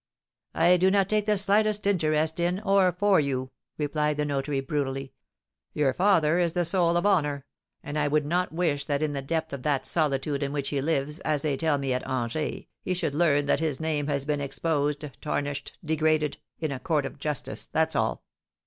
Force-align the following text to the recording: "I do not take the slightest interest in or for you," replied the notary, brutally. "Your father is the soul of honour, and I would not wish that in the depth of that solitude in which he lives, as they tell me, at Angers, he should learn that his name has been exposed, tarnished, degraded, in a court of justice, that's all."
"I 0.55 0.77
do 0.77 0.89
not 0.89 1.07
take 1.07 1.27
the 1.27 1.37
slightest 1.37 1.85
interest 1.85 2.39
in 2.39 2.59
or 2.61 2.91
for 2.91 3.19
you," 3.19 3.51
replied 3.77 4.17
the 4.17 4.25
notary, 4.25 4.59
brutally. 4.59 5.13
"Your 5.73 5.93
father 5.93 6.39
is 6.39 6.53
the 6.53 6.65
soul 6.65 6.97
of 6.97 7.05
honour, 7.05 7.45
and 7.83 7.99
I 7.99 8.07
would 8.07 8.25
not 8.25 8.51
wish 8.51 8.85
that 8.85 9.03
in 9.03 9.13
the 9.13 9.21
depth 9.21 9.53
of 9.53 9.61
that 9.61 9.85
solitude 9.85 10.41
in 10.41 10.53
which 10.53 10.69
he 10.69 10.81
lives, 10.81 11.19
as 11.19 11.43
they 11.43 11.55
tell 11.55 11.77
me, 11.77 11.93
at 11.93 12.01
Angers, 12.07 12.63
he 12.81 12.93
should 12.95 13.13
learn 13.13 13.45
that 13.45 13.59
his 13.59 13.79
name 13.79 14.07
has 14.07 14.25
been 14.25 14.41
exposed, 14.41 15.07
tarnished, 15.21 15.77
degraded, 15.85 16.39
in 16.57 16.71
a 16.71 16.79
court 16.79 17.05
of 17.05 17.19
justice, 17.19 17.67
that's 17.67 17.95
all." 17.95 18.23